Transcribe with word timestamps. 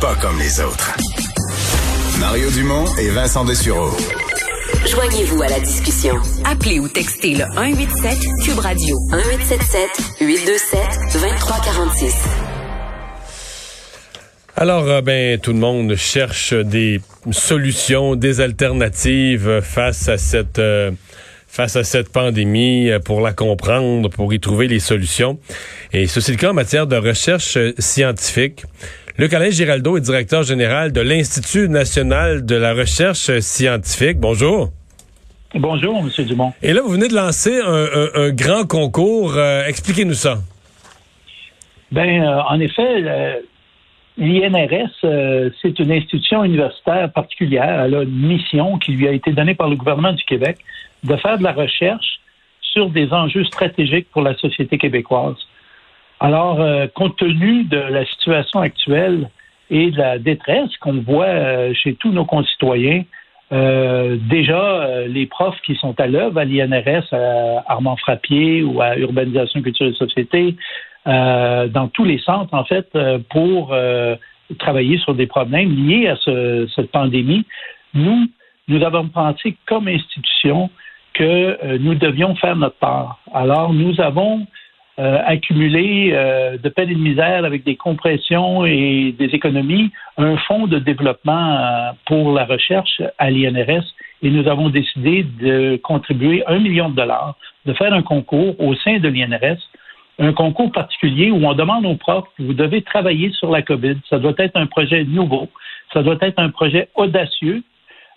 Pas 0.00 0.14
comme 0.16 0.38
les 0.38 0.60
autres. 0.60 0.94
Mario 2.20 2.50
Dumont 2.50 2.84
et 2.98 3.08
Vincent 3.08 3.44
Dessureau. 3.46 3.90
Joignez-vous 4.86 5.42
à 5.42 5.48
la 5.48 5.60
discussion. 5.60 6.16
Appelez 6.44 6.78
ou 6.80 6.88
textez 6.88 7.34
le 7.34 7.44
187 7.54 8.18
Cube 8.44 8.58
Radio 8.58 8.96
1877 9.10 10.20
827 10.20 10.80
2346. 11.14 12.14
Alors, 14.56 14.84
euh, 14.84 15.00
ben, 15.00 15.38
tout 15.38 15.52
le 15.52 15.58
monde 15.58 15.94
cherche 15.96 16.52
des 16.52 17.00
solutions, 17.30 18.16
des 18.16 18.42
alternatives 18.42 19.60
face 19.62 20.08
à 20.08 20.18
cette 20.18 20.58
euh, 20.58 20.90
face 21.48 21.76
à 21.76 21.84
cette 21.84 22.10
pandémie, 22.10 22.90
euh, 22.90 22.98
pour 22.98 23.22
la 23.22 23.32
comprendre, 23.32 24.10
pour 24.10 24.34
y 24.34 24.40
trouver 24.40 24.68
les 24.68 24.80
solutions. 24.80 25.38
Et 25.92 26.06
ceci 26.06 26.32
est 26.32 26.34
le 26.34 26.38
cas 26.38 26.50
en 26.50 26.54
matière 26.54 26.86
de 26.86 26.96
recherche 26.96 27.56
scientifique. 27.78 28.64
Le 29.18 29.28
Collège 29.28 29.54
Giraldo 29.54 29.96
est 29.96 30.02
directeur 30.02 30.42
général 30.42 30.92
de 30.92 31.00
l'Institut 31.00 31.68
national 31.68 32.44
de 32.44 32.54
la 32.54 32.74
recherche 32.74 33.38
scientifique. 33.40 34.18
Bonjour. 34.18 34.70
Bonjour, 35.54 35.98
M. 35.98 36.24
Dumont. 36.26 36.52
Et 36.62 36.72
là, 36.72 36.82
vous 36.82 36.90
venez 36.90 37.08
de 37.08 37.14
lancer 37.14 37.58
un, 37.60 38.30
grand 38.30 38.66
concours. 38.66 39.38
Expliquez-nous 39.66 40.14
ça. 40.14 40.38
Ben, 41.92 42.22
en 42.48 42.60
effet, 42.60 43.42
L'INRS, 44.18 44.92
euh, 45.04 45.50
c'est 45.60 45.78
une 45.78 45.92
institution 45.92 46.42
universitaire 46.42 47.12
particulière. 47.12 47.82
Elle 47.84 47.94
a 47.94 48.02
une 48.02 48.26
mission 48.26 48.78
qui 48.78 48.92
lui 48.92 49.06
a 49.06 49.12
été 49.12 49.32
donnée 49.32 49.54
par 49.54 49.68
le 49.68 49.76
gouvernement 49.76 50.14
du 50.14 50.24
Québec 50.24 50.58
de 51.04 51.16
faire 51.16 51.36
de 51.36 51.42
la 51.42 51.52
recherche 51.52 52.20
sur 52.62 52.88
des 52.88 53.12
enjeux 53.12 53.44
stratégiques 53.44 54.08
pour 54.10 54.22
la 54.22 54.34
société 54.36 54.78
québécoise. 54.78 55.36
Alors, 56.20 56.60
euh, 56.60 56.86
compte 56.94 57.16
tenu 57.16 57.64
de 57.64 57.78
la 57.78 58.04
situation 58.06 58.60
actuelle 58.60 59.30
et 59.70 59.90
de 59.90 59.98
la 59.98 60.18
détresse 60.18 60.74
qu'on 60.78 61.02
voit 61.02 61.26
euh, 61.26 61.74
chez 61.74 61.94
tous 61.94 62.10
nos 62.12 62.24
concitoyens, 62.24 63.04
déjà, 63.50 65.06
les 65.06 65.26
profs 65.26 65.60
qui 65.60 65.76
sont 65.76 65.94
à 66.00 66.08
l'œuvre 66.08 66.40
à 66.40 66.44
l'INRS, 66.44 67.12
à 67.12 67.62
Armand 67.68 67.96
Frappier 67.96 68.64
ou 68.64 68.82
à 68.82 68.96
Urbanisation, 68.96 69.62
Culture 69.62 69.86
et 69.86 69.92
Société, 69.92 70.56
euh, 71.06 71.68
dans 71.68 71.86
tous 71.88 72.04
les 72.04 72.18
centres, 72.18 72.52
en 72.52 72.64
fait, 72.64 72.88
euh, 72.96 73.18
pour 73.30 73.72
euh, 73.72 74.16
travailler 74.58 74.98
sur 74.98 75.14
des 75.14 75.28
problèmes 75.28 75.72
liés 75.72 76.08
à 76.08 76.16
ce, 76.16 76.66
cette 76.74 76.90
pandémie. 76.90 77.44
Nous, 77.94 78.26
nous 78.66 78.82
avons 78.82 79.06
pensé 79.08 79.56
comme 79.66 79.86
institution 79.86 80.68
que 81.14 81.76
nous 81.78 81.94
devions 81.94 82.34
faire 82.34 82.56
notre 82.56 82.76
part. 82.76 83.20
Alors, 83.32 83.72
nous 83.72 84.00
avons 84.00 84.46
accumulé 84.98 86.10
de 86.10 86.68
peine 86.70 86.90
et 86.90 86.94
de 86.94 87.00
misère 87.00 87.44
avec 87.44 87.64
des 87.64 87.76
compressions 87.76 88.64
et 88.64 89.14
des 89.18 89.26
économies 89.26 89.90
un 90.16 90.38
fonds 90.38 90.66
de 90.66 90.78
développement 90.78 91.92
pour 92.06 92.32
la 92.32 92.46
recherche 92.46 93.02
à 93.18 93.30
l'INRS 93.30 93.84
et 94.22 94.30
nous 94.30 94.48
avons 94.48 94.70
décidé 94.70 95.22
de 95.22 95.78
contribuer 95.82 96.42
un 96.46 96.58
million 96.58 96.88
de 96.88 96.96
dollars, 96.96 97.36
de 97.66 97.74
faire 97.74 97.92
un 97.92 98.02
concours 98.02 98.58
au 98.58 98.74
sein 98.74 98.98
de 98.98 99.08
l'INRS 99.08 99.60
un 100.18 100.32
concours 100.32 100.72
particulier 100.72 101.30
où 101.30 101.46
on 101.46 101.54
demande 101.54 101.84
aux 101.84 101.96
profs, 101.96 102.28
vous 102.38 102.54
devez 102.54 102.82
travailler 102.82 103.30
sur 103.32 103.50
la 103.50 103.62
COVID. 103.62 103.96
Ça 104.08 104.18
doit 104.18 104.34
être 104.38 104.56
un 104.56 104.66
projet 104.66 105.04
nouveau, 105.04 105.48
ça 105.92 106.02
doit 106.02 106.16
être 106.20 106.38
un 106.38 106.50
projet 106.50 106.88
audacieux 106.94 107.62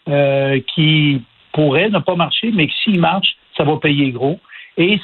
euh, 0.08 0.60
qui 0.74 1.22
pourrait 1.52 1.90
ne 1.90 2.00
pas 2.00 2.16
marcher, 2.16 2.52
mais 2.54 2.70
s'il 2.84 3.00
marche, 3.00 3.36
ça 3.58 3.64
va 3.64 3.78
payer 3.78 4.12
gros. 4.12 4.40
Et 4.80 5.00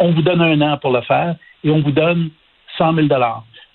on 0.00 0.12
vous 0.12 0.22
donne 0.22 0.40
un 0.40 0.60
an 0.62 0.78
pour 0.78 0.92
le 0.92 1.02
faire 1.02 1.36
et 1.62 1.70
on 1.70 1.80
vous 1.80 1.92
donne 1.92 2.30
100 2.78 2.94
000 2.94 3.06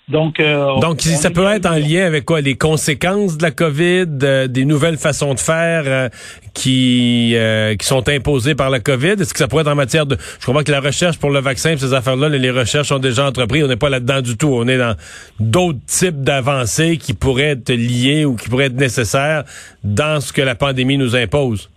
donc, 0.08 0.38
euh, 0.38 0.78
Donc 0.78 1.00
ça 1.00 1.30
peut 1.30 1.44
être 1.46 1.66
en 1.66 1.74
lien 1.74 2.06
avec 2.06 2.24
quoi? 2.24 2.40
Les 2.40 2.56
conséquences 2.56 3.36
de 3.38 3.42
la 3.42 3.50
COVID, 3.50 4.06
euh, 4.22 4.46
des 4.46 4.64
nouvelles 4.64 4.98
façons 4.98 5.34
de 5.34 5.40
faire 5.40 5.82
euh, 5.86 6.08
qui, 6.54 7.34
qui 7.78 7.86
sont 7.86 8.08
imposées 8.08 8.54
par 8.54 8.70
la 8.70 8.78
COVID? 8.78 9.14
Est-ce 9.20 9.32
que 9.32 9.38
ça 9.38 9.48
pourrait 9.48 9.62
être 9.62 9.72
en 9.72 9.74
matière 9.74 10.06
de... 10.06 10.16
Je 10.40 10.46
comprends 10.46 10.62
que 10.62 10.70
la 10.70 10.80
recherche 10.80 11.18
pour 11.18 11.30
le 11.30 11.40
vaccin, 11.40 11.76
ces 11.76 11.92
affaires-là, 11.92 12.28
les 12.28 12.50
recherches 12.52 12.88
sont 12.88 13.00
déjà 13.00 13.26
entreprises. 13.26 13.64
On 13.64 13.68
n'est 13.68 13.76
pas 13.76 13.88
là-dedans 13.88 14.20
du 14.20 14.36
tout. 14.36 14.48
On 14.52 14.68
est 14.68 14.78
dans 14.78 14.94
d'autres 15.40 15.84
types 15.86 16.22
d'avancées 16.22 16.98
qui 16.98 17.12
pourraient 17.12 17.50
être 17.50 17.72
liées 17.72 18.24
ou 18.24 18.36
qui 18.36 18.48
pourraient 18.48 18.66
être 18.66 18.76
nécessaires 18.76 19.42
dans 19.82 20.20
ce 20.20 20.32
que 20.32 20.42
la 20.42 20.54
pandémie 20.54 20.98
nous 20.98 21.16
impose. 21.16 21.68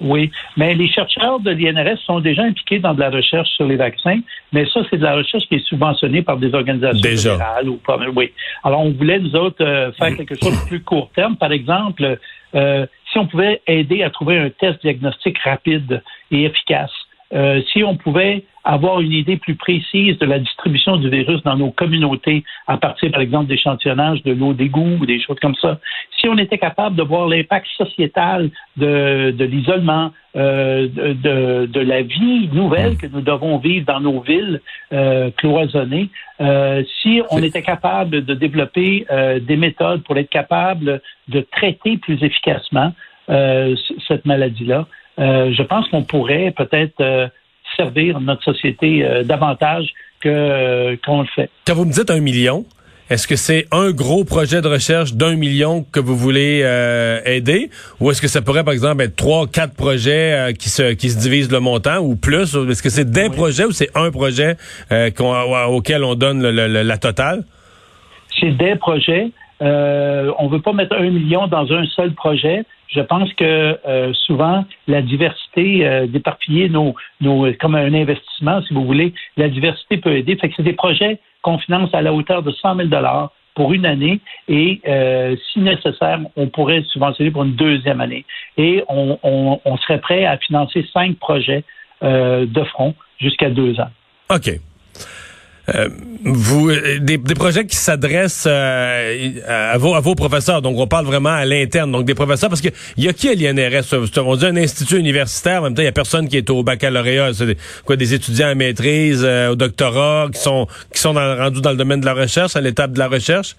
Oui, 0.00 0.30
mais 0.56 0.74
les 0.74 0.88
chercheurs 0.88 1.40
de 1.40 1.50
l'INRS 1.50 1.98
sont 2.04 2.20
déjà 2.20 2.42
impliqués 2.42 2.78
dans 2.80 2.94
de 2.94 3.00
la 3.00 3.10
recherche 3.10 3.48
sur 3.50 3.66
les 3.66 3.76
vaccins, 3.76 4.18
mais 4.52 4.66
ça, 4.66 4.80
c'est 4.90 4.96
de 4.96 5.02
la 5.02 5.14
recherche 5.14 5.44
qui 5.46 5.54
est 5.54 5.66
subventionnée 5.66 6.22
par 6.22 6.36
des 6.36 6.52
organisations 6.52 7.00
fédérales. 7.00 7.68
Ou 7.68 7.76
pas, 7.76 7.98
oui. 8.14 8.32
Alors, 8.64 8.80
on 8.80 8.90
voulait, 8.90 9.20
nous 9.20 9.34
autres, 9.36 9.64
euh, 9.64 9.92
faire 9.92 10.16
quelque 10.16 10.34
chose 10.34 10.52
de 10.52 10.68
plus 10.68 10.82
court 10.82 11.10
terme. 11.14 11.36
Par 11.36 11.52
exemple, 11.52 12.18
euh, 12.54 12.86
si 13.12 13.18
on 13.18 13.26
pouvait 13.26 13.62
aider 13.66 14.02
à 14.02 14.10
trouver 14.10 14.38
un 14.38 14.50
test 14.50 14.80
diagnostic 14.82 15.38
rapide 15.38 16.02
et 16.30 16.44
efficace, 16.44 16.90
euh, 17.32 17.62
si 17.72 17.84
on 17.84 17.96
pouvait 17.96 18.44
avoir 18.64 19.00
une 19.00 19.12
idée 19.12 19.36
plus 19.36 19.54
précise 19.54 20.18
de 20.18 20.26
la 20.26 20.38
distribution 20.38 20.96
du 20.96 21.08
virus 21.10 21.42
dans 21.42 21.56
nos 21.56 21.70
communautés 21.70 22.44
à 22.66 22.76
partir, 22.78 23.10
par 23.12 23.20
exemple, 23.20 23.46
d'échantillonnage 23.46 24.22
de 24.22 24.32
l'eau 24.32 24.54
d'égout 24.54 24.98
ou 25.00 25.06
des 25.06 25.20
choses 25.20 25.38
comme 25.40 25.54
ça, 25.56 25.78
si 26.18 26.28
on 26.28 26.38
était 26.38 26.58
capable 26.58 26.96
de 26.96 27.02
voir 27.02 27.28
l'impact 27.28 27.66
sociétal 27.76 28.50
de, 28.76 29.32
de 29.32 29.44
l'isolement, 29.44 30.12
euh, 30.36 30.88
de, 30.88 31.66
de, 31.66 31.80
la 31.80 32.02
vie 32.02 32.48
nouvelle 32.52 32.96
que 32.96 33.06
nous 33.06 33.20
devons 33.20 33.58
vivre 33.58 33.86
dans 33.86 34.00
nos 34.00 34.20
villes 34.20 34.60
euh, 34.92 35.30
cloisonnées, 35.36 36.08
euh, 36.40 36.82
si 37.02 37.22
on 37.30 37.42
était 37.42 37.62
capable 37.62 38.24
de 38.24 38.34
développer 38.34 39.06
euh, 39.10 39.38
des 39.38 39.56
méthodes 39.56 40.02
pour 40.02 40.16
être 40.16 40.30
capable 40.30 41.00
de 41.28 41.40
traiter 41.40 41.98
plus 41.98 42.22
efficacement 42.22 42.92
euh, 43.30 43.76
cette 44.08 44.24
maladie-là, 44.24 44.86
euh, 45.18 45.52
je 45.52 45.62
pense 45.62 45.88
qu'on 45.88 46.02
pourrait 46.02 46.52
peut-être 46.56 47.00
euh, 47.00 47.28
servir 47.76 48.20
notre 48.20 48.42
société 48.42 49.04
euh, 49.04 49.22
davantage 49.22 49.86
que 50.20 50.96
qu'on 51.04 51.22
le 51.22 51.28
fait. 51.34 51.50
Quand 51.66 51.74
vous 51.74 51.84
me 51.84 51.92
dites 51.92 52.10
un 52.10 52.20
million, 52.20 52.64
est-ce 53.10 53.28
que 53.28 53.36
c'est 53.36 53.66
un 53.70 53.90
gros 53.90 54.24
projet 54.24 54.62
de 54.62 54.68
recherche 54.68 55.12
d'un 55.12 55.36
million 55.36 55.84
que 55.92 56.00
vous 56.00 56.16
voulez 56.16 56.60
aider, 57.26 57.68
ou 58.00 58.10
est-ce 58.10 58.22
que 58.22 58.28
ça 58.28 58.40
pourrait 58.40 58.64
par 58.64 58.72
exemple 58.72 59.02
être 59.02 59.14
trois, 59.14 59.46
quatre 59.46 59.74
projets 59.74 60.54
qui 60.58 60.70
se 60.70 60.94
qui 60.94 61.10
se 61.10 61.18
divisent 61.18 61.52
le 61.52 61.60
montant 61.60 61.98
ou 61.98 62.16
plus? 62.16 62.56
Est-ce 62.56 62.82
que 62.82 62.88
c'est 62.88 63.10
des 63.10 63.28
projets 63.28 63.66
ou 63.66 63.72
c'est 63.72 63.90
un 63.94 64.10
projet 64.10 64.56
auquel 64.90 66.02
on 66.02 66.14
donne 66.14 66.40
la 66.48 66.96
totale? 66.96 67.44
C'est 68.40 68.56
des 68.56 68.76
projets. 68.76 69.32
on 69.60 70.48
veut 70.48 70.62
pas 70.62 70.72
mettre 70.72 70.96
un 70.96 71.10
million 71.10 71.46
dans 71.46 71.70
un 71.70 71.84
seul 71.94 72.14
projet 72.14 72.64
je 72.94 73.00
pense 73.00 73.32
que 73.34 73.78
euh, 73.86 74.12
souvent 74.12 74.64
la 74.86 75.02
diversité 75.02 75.86
euh, 75.86 76.06
d'éparpiller 76.06 76.68
nos, 76.68 76.94
comme 77.60 77.74
un 77.74 77.92
investissement, 77.94 78.62
si 78.62 78.74
vous 78.74 78.84
voulez, 78.84 79.12
la 79.36 79.48
diversité 79.48 79.96
peut 79.96 80.16
aider. 80.16 80.36
Fait 80.36 80.48
que 80.48 80.54
c'est 80.56 80.62
des 80.62 80.74
projets 80.74 81.18
qu'on 81.42 81.58
finance 81.58 81.90
à 81.92 82.02
la 82.02 82.12
hauteur 82.12 82.42
de 82.42 82.50
100 82.50 82.76
000 82.76 82.88
dollars 82.88 83.32
pour 83.54 83.72
une 83.72 83.86
année 83.86 84.20
et 84.48 84.80
euh, 84.88 85.36
si 85.52 85.60
nécessaire, 85.60 86.20
on 86.36 86.48
pourrait 86.48 86.82
subventionner 86.84 87.30
pour 87.30 87.44
une 87.44 87.54
deuxième 87.54 88.00
année. 88.00 88.24
Et 88.56 88.82
on, 88.88 89.18
on, 89.22 89.60
on 89.64 89.76
serait 89.78 90.00
prêt 90.00 90.24
à 90.24 90.38
financer 90.38 90.84
cinq 90.92 91.16
projets 91.18 91.64
de 92.02 92.64
front 92.64 92.94
jusqu'à 93.18 93.48
deux 93.48 93.80
ans. 93.80 93.88
OK. 94.28 94.50
Euh, 95.74 95.88
vous 96.24 96.68
euh, 96.68 96.98
des, 97.00 97.18
projets 97.18 97.66
qui 97.66 97.76
s'adressent 97.76 98.46
euh, 98.46 99.30
à, 99.46 99.78
vos, 99.78 99.94
à 99.94 100.00
vos 100.00 100.14
professeurs. 100.14 100.60
Donc, 100.60 100.78
on 100.78 100.86
parle 100.86 101.06
vraiment 101.06 101.30
à 101.30 101.46
l'interne. 101.46 101.90
Donc, 101.90 102.04
des 102.04 102.14
professeurs, 102.14 102.50
parce 102.50 102.60
que 102.60 102.68
il 102.98 103.04
y 103.04 103.08
a 103.08 103.14
qui 103.14 103.28
à 103.28 103.34
l'INRS? 103.34 103.94
On 104.18 104.36
dit 104.36 104.46
un 104.46 104.56
institut 104.56 104.98
universitaire, 104.98 105.60
en 105.60 105.64
même 105.64 105.74
temps, 105.74 105.82
il 105.82 105.86
y 105.86 105.88
a 105.88 105.92
personne 105.92 106.28
qui 106.28 106.36
est 106.36 106.50
au 106.50 106.62
baccalauréat. 106.62 107.32
C'est 107.32 107.46
des, 107.46 107.56
quoi, 107.86 107.96
des 107.96 108.12
étudiants 108.12 108.48
à 108.48 108.54
maîtrise, 108.54 109.24
au 109.24 109.54
doctorat, 109.54 110.28
qui 110.32 110.40
sont 110.40 110.66
qui 110.92 111.00
sont 111.00 111.14
rendus 111.14 111.62
dans 111.62 111.70
le 111.70 111.76
domaine 111.76 112.00
de 112.00 112.06
la 112.06 112.14
recherche, 112.14 112.56
à 112.56 112.60
l'étape 112.60 112.92
de 112.92 112.98
la 112.98 113.08
recherche? 113.08 113.56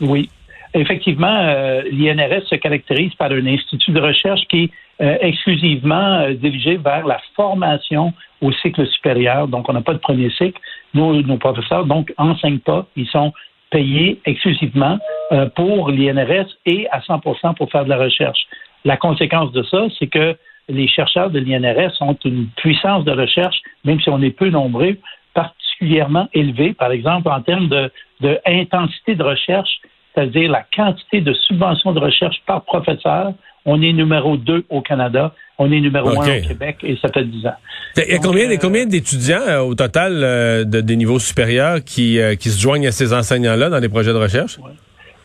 Oui. 0.00 0.28
Effectivement, 0.72 1.82
l'INRS 1.90 2.46
se 2.48 2.54
caractérise 2.54 3.12
par 3.14 3.32
un 3.32 3.46
institut 3.46 3.90
de 3.90 4.00
recherche 4.00 4.42
qui 4.48 4.70
est 5.00 5.18
exclusivement 5.22 6.30
dirigé 6.30 6.76
vers 6.76 7.06
la 7.06 7.20
formation 7.34 8.12
au 8.40 8.52
cycle 8.52 8.86
supérieur. 8.86 9.48
Donc, 9.48 9.68
on 9.68 9.72
n'a 9.72 9.82
pas 9.82 9.94
de 9.94 9.98
premier 9.98 10.30
cycle. 10.30 10.60
Nos, 10.94 11.22
nos 11.22 11.38
professeurs, 11.38 11.86
donc, 11.86 12.12
enseignent 12.18 12.58
pas. 12.58 12.86
Ils 12.96 13.08
sont 13.08 13.32
payés 13.70 14.20
exclusivement 14.26 14.98
euh, 15.32 15.48
pour 15.54 15.90
l'INRS 15.90 16.48
et 16.66 16.88
à 16.90 17.00
100% 17.00 17.54
pour 17.54 17.70
faire 17.70 17.84
de 17.84 17.90
la 17.90 17.98
recherche. 17.98 18.46
La 18.84 18.96
conséquence 18.96 19.52
de 19.52 19.62
ça, 19.62 19.86
c'est 19.98 20.08
que 20.08 20.36
les 20.68 20.88
chercheurs 20.88 21.30
de 21.30 21.38
l'INRS 21.38 22.00
ont 22.00 22.16
une 22.24 22.48
puissance 22.56 23.04
de 23.04 23.12
recherche, 23.12 23.56
même 23.84 24.00
si 24.00 24.08
on 24.08 24.20
est 24.22 24.30
peu 24.30 24.50
nombreux, 24.50 24.96
particulièrement 25.34 26.28
élevée, 26.32 26.74
par 26.74 26.92
exemple 26.92 27.28
en 27.28 27.40
termes 27.40 27.68
de, 27.68 27.90
de 28.20 28.40
de 28.44 29.22
recherche, 29.22 29.80
c'est-à-dire 30.14 30.50
la 30.50 30.64
quantité 30.74 31.20
de 31.20 31.32
subventions 31.32 31.92
de 31.92 32.00
recherche 32.00 32.40
par 32.46 32.64
professeur. 32.64 33.32
On 33.72 33.80
est 33.82 33.92
numéro 33.92 34.36
2 34.36 34.64
au 34.68 34.80
Canada. 34.80 35.32
On 35.56 35.70
est 35.70 35.78
numéro 35.78 36.08
1 36.08 36.12
au 36.12 36.48
Québec 36.48 36.78
et 36.82 36.98
ça 37.00 37.08
fait 37.12 37.24
10 37.24 37.46
ans. 37.46 37.54
Il 37.96 38.12
y 38.12 38.14
a 38.14 38.18
combien, 38.18 38.56
combien 38.56 38.84
d'étudiants 38.84 39.46
euh, 39.46 39.60
au 39.60 39.76
total 39.76 40.24
euh, 40.24 40.64
de, 40.64 40.80
des 40.80 40.96
niveaux 40.96 41.20
supérieurs 41.20 41.78
qui, 41.84 42.18
euh, 42.18 42.34
qui 42.34 42.48
se 42.50 42.60
joignent 42.60 42.88
à 42.88 42.90
ces 42.90 43.12
enseignants-là 43.12 43.68
dans 43.68 43.78
les 43.78 43.88
projets 43.88 44.12
de 44.12 44.18
recherche? 44.18 44.58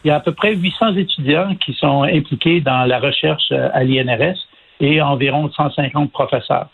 Il 0.04 0.10
y 0.10 0.12
a 0.12 0.18
à 0.18 0.20
peu 0.20 0.32
près 0.32 0.54
800 0.54 0.96
étudiants 0.98 1.56
qui 1.56 1.74
sont 1.74 2.04
impliqués 2.04 2.62
dans 2.62 2.86
la 2.86 3.00
recherche 3.00 3.52
à 3.52 3.84
l'INRS 3.84 4.38
et 4.80 5.02
environ 5.02 5.50
150 5.52 6.12
professeurs. 6.12 6.68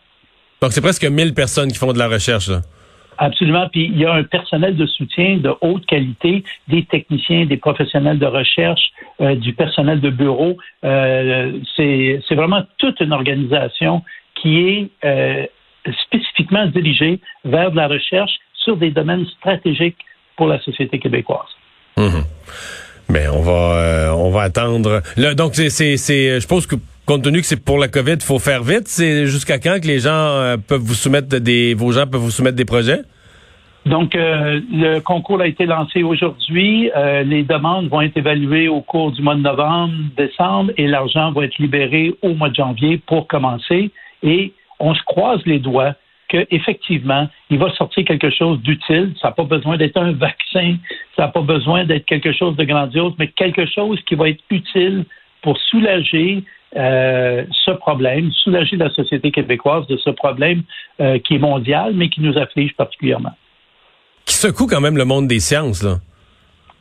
Donc, 0.62 0.74
c'est 0.74 0.82
presque 0.82 1.06
1000 1.06 1.34
personnes 1.34 1.72
qui 1.72 1.78
font 1.78 1.94
de 1.94 2.00
la 2.00 2.10
recherche. 2.10 2.50
Là. 2.50 2.60
Absolument. 3.22 3.70
Puis 3.70 3.86
il 3.86 4.00
y 4.00 4.06
a 4.06 4.14
un 4.14 4.24
personnel 4.24 4.76
de 4.76 4.88
soutien 4.88 5.38
de 5.38 5.54
haute 5.62 5.86
qualité, 5.86 6.44
des 6.68 6.86
techniciens, 6.86 7.46
des 7.46 7.58
professionnels 7.58 8.18
de 8.18 8.26
recherche, 8.26 8.82
euh, 9.22 9.36
du 9.36 9.54
personnel 9.54 10.02
de 10.02 10.10
bureau. 10.10 10.58
Euh, 10.84 11.52
c'est 11.78 12.20
vraiment 12.32 12.64
toute 12.80 13.00
une 13.00 13.14
organisation 13.14 14.02
qui 14.42 14.58
est 14.58 14.90
euh, 15.06 15.46
spécifiquement 16.06 16.66
dirigée 16.66 17.20
vers 17.46 17.70
de 17.70 17.78
la 17.78 17.88
recherche 17.88 18.34
sur 18.56 18.76
des 18.76 18.90
domaines 18.90 19.28
stratégiques 19.38 20.04
pour 20.36 20.48
la 20.48 20.60
société 20.62 20.98
québécoise. 20.98 21.52
Mmh. 21.98 22.22
Mais 23.08 23.28
on 23.28 23.44
va 23.44 24.16
on 24.18 24.32
va 24.32 24.42
attendre. 24.42 25.04
donc 25.36 25.54
c'est 25.54 26.40
je 26.40 26.48
pense 26.48 26.66
que 26.66 26.76
compte 27.12 27.24
tenu 27.24 27.42
que 27.42 27.46
c'est 27.46 27.62
pour 27.62 27.78
la 27.78 27.90
COVID, 27.90 28.14
il 28.14 28.22
faut 28.22 28.40
faire 28.40 28.64
vite. 28.64 28.88
C'est 28.88 29.26
jusqu'à 29.26 29.60
quand 29.60 29.82
que 29.82 29.88
les 29.88 30.00
gens 30.00 30.12
euh, 30.12 30.56
peuvent 30.56 30.80
vous 30.82 30.94
soumettre 30.94 31.28
des, 31.28 31.74
vos 31.74 31.92
gens 31.92 32.08
peuvent 32.08 32.22
vous 32.22 32.32
soumettre 32.32 32.56
des 32.56 32.64
projets? 32.64 33.02
Donc, 33.86 34.16
euh, 34.16 34.62
le 34.72 35.00
concours 35.00 35.42
a 35.42 35.48
été 35.48 35.66
lancé 35.66 36.04
aujourd'hui. 36.04 36.90
Euh, 36.96 37.24
les 37.24 37.44
demandes 37.44 37.90
vont 37.90 38.00
être 38.00 38.16
évaluées 38.16 38.70
au 38.70 38.80
cours 38.80 39.12
du 39.12 39.22
mois 39.22 39.36
de 39.36 39.42
novembre, 39.42 39.94
décembre, 40.16 40.72
et 40.78 40.88
l'argent 40.88 41.34
va 41.34 41.44
être 41.44 41.58
libéré 41.58 42.14
au 42.22 42.34
mois 42.34 42.48
de 42.48 42.56
janvier 42.56 43.02
pour 43.06 43.28
commencer. 43.28 43.92
Et 44.24 44.54
on 44.80 44.94
se 44.94 45.04
croise 45.04 45.42
les 45.46 45.60
doigts 45.60 45.96
qu'effectivement, 46.30 47.28
il 47.50 47.58
va 47.58 47.74
sortir 47.74 48.06
quelque 48.06 48.30
chose 48.30 48.62
d'utile. 48.62 49.14
Ça 49.22 49.30
n'a 49.30 49.32
pas 49.34 49.44
besoin 49.44 49.76
d'être 49.76 49.98
un 49.98 50.14
vaccin, 50.14 50.78
ça 51.18 51.24
n'a 51.24 51.28
pas 51.28 51.42
besoin 51.42 51.84
d'être 51.84 52.06
quelque 52.06 52.32
chose 52.32 52.56
de 52.56 52.64
grandiose, 52.64 53.14
mais 53.20 53.28
quelque 53.28 53.66
chose 53.66 54.00
qui 54.08 54.16
va 54.16 54.30
être 54.30 54.44
utile 54.50 55.04
pour 55.42 55.58
soulager 55.58 56.46
euh, 56.76 57.44
ce 57.66 57.72
problème, 57.72 58.32
soulager 58.32 58.78
la 58.78 58.90
société 58.92 59.32
québécoise 59.32 59.86
de 59.88 59.98
ce 59.98 60.10
problème 60.10 60.64
euh, 61.00 61.20
qui 61.20 61.36
est 61.36 61.40
mondial, 61.40 61.94
mais 61.94 62.10
qui 62.10 62.22
nous 62.22 62.38
afflige 62.38 62.74
particulièrement. 62.76 63.36
Qui 64.26 64.36
secoue 64.36 64.68
quand 64.68 64.82
même 64.82 64.98
le 64.98 65.06
monde 65.06 65.28
des 65.28 65.40
sciences, 65.40 65.84
là. 65.84 65.98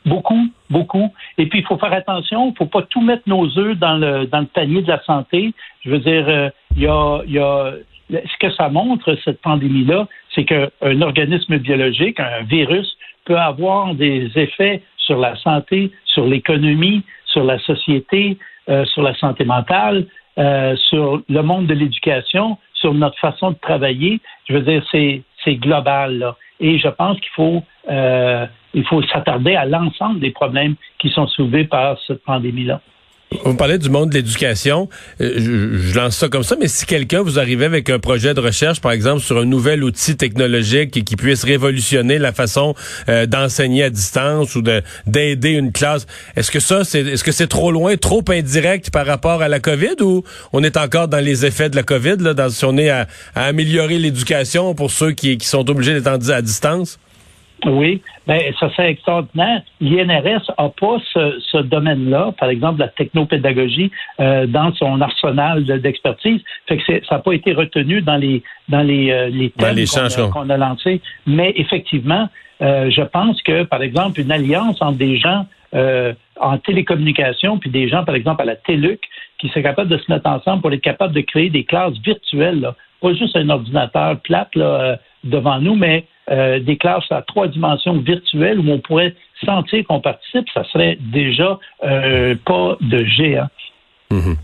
Beaucoup, 0.05 0.47
beaucoup. 0.69 1.13
Et 1.37 1.45
puis, 1.45 1.59
il 1.59 1.65
faut 1.65 1.77
faire 1.77 1.93
attention, 1.93 2.47
il 2.47 2.51
ne 2.51 2.55
faut 2.55 2.65
pas 2.65 2.81
tout 2.83 3.01
mettre 3.01 3.23
nos 3.27 3.45
œufs 3.59 3.77
dans 3.77 3.97
le, 3.97 4.25
dans 4.25 4.39
le 4.39 4.47
panier 4.47 4.81
de 4.81 4.87
la 4.87 5.03
santé. 5.03 5.53
Je 5.85 5.91
veux 5.91 5.99
dire, 5.99 6.27
euh, 6.27 6.49
il 6.75 6.83
y, 6.83 6.87
a, 6.87 7.21
y 7.27 7.37
a 7.37 7.73
ce 8.09 8.37
que 8.39 8.51
ça 8.55 8.69
montre, 8.69 9.15
cette 9.23 9.41
pandémie-là, 9.41 10.07
c'est 10.33 10.45
qu'un 10.45 11.01
organisme 11.01 11.57
biologique, 11.57 12.19
un 12.19 12.43
virus, 12.43 12.97
peut 13.25 13.37
avoir 13.37 13.93
des 13.93 14.31
effets 14.35 14.81
sur 14.97 15.19
la 15.19 15.35
santé, 15.37 15.91
sur 16.05 16.25
l'économie, 16.25 17.03
sur 17.25 17.43
la 17.43 17.59
société, 17.59 18.37
euh, 18.71 18.85
sur 18.85 19.01
la 19.01 19.13
santé 19.15 19.43
mentale, 19.43 20.05
euh, 20.37 20.75
sur 20.89 21.21
le 21.27 21.41
monde 21.41 21.67
de 21.67 21.73
l'éducation, 21.73 22.57
sur 22.73 22.93
notre 22.93 23.19
façon 23.19 23.51
de 23.51 23.57
travailler. 23.61 24.21
Je 24.47 24.53
veux 24.53 24.61
dire, 24.61 24.81
c'est, 24.91 25.55
global. 25.55 26.19
Là. 26.19 26.35
Et 26.61 26.79
je 26.79 26.87
pense 26.87 27.19
qu'il 27.19 27.31
faut, 27.35 27.63
euh, 27.89 28.47
faut 28.85 29.03
s'attarder 29.03 29.55
à 29.55 29.65
l'ensemble 29.65 30.21
des 30.21 30.31
problèmes 30.31 30.75
qui 30.99 31.09
sont 31.09 31.27
soulevés 31.27 31.65
par 31.65 31.97
cette 32.07 32.23
pandémie-là. 32.23 32.79
On 33.45 33.55
parlait 33.55 33.77
du 33.77 33.89
monde 33.89 34.09
de 34.09 34.15
l'éducation. 34.15 34.89
Euh, 35.21 35.33
je, 35.37 35.95
lance 35.95 36.17
ça 36.17 36.27
comme 36.27 36.43
ça, 36.43 36.57
mais 36.59 36.67
si 36.67 36.85
quelqu'un 36.85 37.21
vous 37.21 37.39
arrivait 37.39 37.63
avec 37.63 37.89
un 37.89 37.97
projet 37.97 38.33
de 38.33 38.41
recherche, 38.41 38.81
par 38.81 38.91
exemple, 38.91 39.21
sur 39.21 39.37
un 39.37 39.45
nouvel 39.45 39.85
outil 39.85 40.17
technologique 40.17 41.05
qui, 41.05 41.15
puisse 41.15 41.45
révolutionner 41.45 42.19
la 42.19 42.33
façon 42.33 42.75
euh, 43.07 43.25
d'enseigner 43.25 43.83
à 43.83 43.89
distance 43.89 44.55
ou 44.55 44.63
d'aider 45.05 45.51
une 45.51 45.71
classe, 45.71 46.07
est-ce 46.35 46.51
que 46.51 46.59
ça, 46.59 46.83
c'est 46.83 47.01
est-ce 47.01 47.23
que 47.23 47.31
c'est 47.31 47.47
trop 47.47 47.71
loin, 47.71 47.95
trop 47.95 48.23
indirect 48.27 48.91
par 48.91 49.05
rapport 49.05 49.41
à 49.41 49.47
la 49.47 49.61
COVID 49.61 50.01
ou 50.01 50.23
on 50.51 50.61
est 50.61 50.75
encore 50.75 51.07
dans 51.07 51.23
les 51.23 51.45
effets 51.45 51.69
de 51.69 51.77
la 51.77 51.83
COVID, 51.83 52.17
là, 52.19 52.33
dans, 52.33 52.49
si 52.49 52.65
on 52.65 52.77
est 52.77 52.89
à, 52.89 53.07
améliorer 53.35 53.97
l'éducation 53.97 54.75
pour 54.75 54.91
ceux 54.91 55.11
qui, 55.11 55.37
qui 55.37 55.47
sont 55.47 55.69
obligés 55.69 55.93
d'être 55.93 56.29
à 56.29 56.41
distance? 56.41 56.99
Oui, 57.65 58.01
ben 58.27 58.41
ça 58.59 58.69
c'est 58.75 58.89
extraordinaire. 58.89 59.61
L'INRS 59.79 60.51
n'a 60.57 60.69
pas 60.69 60.97
ce, 61.13 61.61
domaine-là, 61.61 62.33
par 62.39 62.49
exemple 62.49 62.79
la 62.79 62.87
technopédagogie, 62.87 63.91
euh, 64.19 64.47
dans 64.47 64.73
son 64.73 65.01
arsenal 65.01 65.63
d'expertise. 65.65 66.41
fait 66.67 66.77
que 66.77 67.05
ça 67.05 67.15
n'a 67.15 67.19
pas 67.19 67.33
été 67.33 67.53
retenu 67.53 68.01
dans 68.01 68.17
les 68.17 68.43
dans 68.69 68.81
les, 68.81 69.11
euh, 69.11 69.29
les 69.29 69.49
thèmes 69.51 70.31
qu'on 70.31 70.49
a, 70.49 70.57
lancés. 70.57 71.01
Mais 71.27 71.53
effectivement, 71.55 72.29
euh, 72.61 72.89
je 72.89 73.01
pense 73.01 73.41
que, 73.43 73.63
par 73.63 73.81
exemple, 73.81 74.19
une 74.19 74.31
alliance 74.31 74.81
entre 74.81 74.97
des 74.97 75.17
gens 75.17 75.45
en 76.37 76.57
télécommunication 76.57 77.57
puis 77.57 77.69
des 77.69 77.87
gens, 77.87 78.03
par 78.03 78.15
exemple, 78.15 78.41
à 78.41 78.45
la 78.45 78.57
TELUC, 78.57 78.99
qui 79.39 79.47
seraient 79.47 79.63
capables 79.63 79.89
de 79.89 79.97
se 79.97 80.11
mettre 80.11 80.27
ensemble 80.27 80.61
pour 80.61 80.73
être 80.73 80.81
capables 80.81 81.13
de 81.13 81.21
créer 81.21 81.49
des 81.49 81.63
classes 81.63 81.97
virtuelles, 82.03 82.71
pas 83.01 83.13
juste 83.13 83.37
un 83.37 83.49
ordinateur 83.49 84.19
plate 84.19 84.53
là, 84.55 84.99
devant 85.23 85.59
nous, 85.59 85.75
mais 85.75 86.05
euh, 86.29 86.59
des 86.59 86.77
classes 86.77 87.11
à 87.11 87.21
trois 87.23 87.47
dimensions 87.47 87.99
virtuelles 87.99 88.59
où 88.59 88.69
on 88.69 88.79
pourrait 88.79 89.15
sentir 89.43 89.83
qu'on 89.87 89.99
participe, 89.99 90.45
ça 90.53 90.63
serait 90.71 90.97
déjà 91.11 91.59
euh, 91.83 92.35
pas 92.45 92.77
de 92.79 93.03
géant. 93.05 93.47
Mhm. 94.11 94.35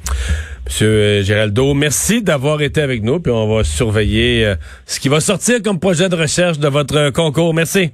Monsieur 0.66 0.88
euh, 0.88 1.24
Géraldo, 1.24 1.74
merci 1.74 2.22
d'avoir 2.22 2.62
été 2.62 2.82
avec 2.82 3.04
nous, 3.04 3.20
puis 3.20 3.32
on 3.32 3.56
va 3.56 3.64
surveiller 3.64 4.54
ce 4.86 5.00
qui 5.00 5.08
va 5.08 5.20
sortir 5.20 5.62
comme 5.64 5.80
projet 5.80 6.10
de 6.10 6.16
recherche 6.16 6.60
de 6.60 6.68
votre 6.68 7.12
concours. 7.12 7.54
Merci. 7.54 7.92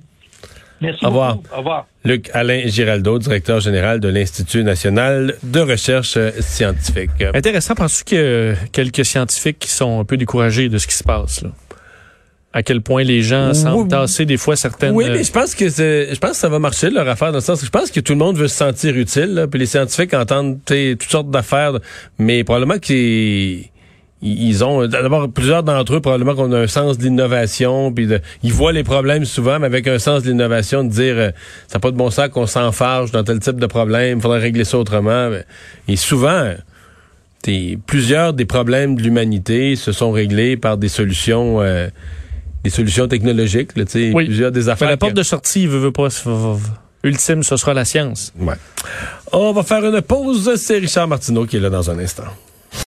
Merci. 0.81 1.05
Au 1.05 1.09
revoir. 1.09 1.37
Au 1.53 1.57
revoir. 1.57 1.85
Luc 2.03 2.29
Alain 2.33 2.63
Giraldo, 2.65 3.19
directeur 3.19 3.59
général 3.59 3.99
de 3.99 4.09
l'Institut 4.09 4.63
national 4.63 5.35
de 5.43 5.59
recherche 5.59 6.17
scientifique. 6.41 7.11
Intéressant, 7.33 7.75
penses-tu 7.75 8.03
qu'il 8.03 8.17
y 8.17 8.21
a 8.21 8.55
quelques 8.71 9.05
scientifiques 9.05 9.59
qui 9.59 9.69
sont 9.69 10.01
un 10.01 10.03
peu 10.03 10.17
découragés 10.17 10.67
de 10.67 10.77
ce 10.77 10.87
qui 10.87 10.95
se 10.95 11.03
passe? 11.03 11.43
Là? 11.43 11.51
À 12.53 12.61
quel 12.61 12.81
point 12.81 13.03
les 13.03 13.23
gens 13.23 13.53
semblent 13.53 13.89
tasser 13.89 14.25
des 14.25 14.37
fois 14.37 14.55
certaines. 14.55 14.93
Oui, 14.93 15.05
mais 15.09 15.23
je 15.23 15.31
pense 15.31 15.55
que 15.55 15.67
je 15.69 16.19
pense 16.19 16.31
que 16.31 16.37
ça 16.37 16.49
va 16.49 16.59
marcher 16.59 16.91
leur 16.91 17.07
affaire 17.09 17.31
dans 17.31 17.39
le 17.39 17.43
sens 17.43 17.59
que 17.59 17.65
je 17.65 17.71
pense 17.71 17.89
que 17.89 17.99
tout 17.99 18.13
le 18.13 18.19
monde 18.19 18.37
veut 18.37 18.47
se 18.47 18.55
sentir 18.55 18.95
utile. 18.95 19.33
Là, 19.33 19.47
puis 19.47 19.59
les 19.59 19.65
scientifiques 19.65 20.13
entendent 20.13 20.59
toutes 20.65 21.03
sortes 21.03 21.31
d'affaires, 21.31 21.79
mais 22.19 22.43
probablement 22.43 22.77
qu'ils 22.77 23.69
ils 24.21 24.63
ont 24.63 24.87
d'abord 24.87 25.29
plusieurs 25.29 25.63
d'entre 25.63 25.95
eux 25.95 25.99
probablement 25.99 26.35
qu'on 26.35 26.51
a 26.53 26.59
un 26.59 26.67
sens 26.67 26.97
de 26.97 27.03
l'innovation 27.03 27.91
puis 27.91 28.07
ils 28.41 28.53
voient 28.53 28.71
les 28.71 28.83
problèmes 28.83 29.25
souvent 29.25 29.59
mais 29.59 29.65
avec 29.65 29.85
un 29.85 29.99
sens 29.99 30.23
de 30.23 30.29
l'innovation 30.29 30.85
de 30.85 30.89
dire 30.89 31.15
euh, 31.17 31.31
ça 31.67 31.75
n'a 31.75 31.79
pas 31.81 31.91
de 31.91 31.97
bon 31.97 32.09
sens 32.09 32.29
qu'on 32.29 32.47
s'enfarge 32.47 33.11
dans 33.11 33.25
tel 33.25 33.39
type 33.39 33.59
de 33.59 33.65
problème, 33.65 34.19
il 34.19 34.21
faudrait 34.21 34.39
régler 34.39 34.63
ça 34.63 34.77
autrement 34.77 35.29
et 35.89 35.95
souvent 35.97 36.53
plusieurs 37.85 38.31
des 38.31 38.45
problèmes 38.45 38.95
de 38.95 39.01
l'humanité 39.01 39.75
se 39.75 39.91
sont 39.91 40.11
réglés 40.11 40.55
par 40.55 40.77
des 40.77 40.87
solutions 40.87 41.61
euh, 41.61 41.89
des 42.63 42.69
solutions 42.69 43.07
technologiques, 43.07 43.75
là, 43.75 43.83
oui. 43.95 44.25
plusieurs 44.25 44.51
des 44.51 44.69
affaires. 44.69 44.89
la 44.89 44.97
porte 44.97 45.13
de 45.13 45.23
sortie, 45.23 45.67
veut, 45.67 45.79
veut 45.79 45.91
pas, 45.91 46.07
ultime, 47.03 47.43
ce 47.43 47.57
sera 47.57 47.73
la 47.73 47.85
science. 47.85 48.33
Ouais. 48.39 48.55
On 49.31 49.51
va 49.51 49.63
faire 49.63 49.85
une 49.85 50.01
pause. 50.01 50.55
C'est 50.55 50.77
Richard 50.77 51.07
Martineau 51.07 51.45
qui 51.45 51.57
est 51.57 51.59
là 51.59 51.69
dans 51.69 51.89
un 51.89 51.99
instant. 51.99 52.23